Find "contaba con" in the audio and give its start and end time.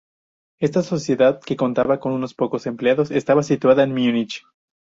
1.55-2.13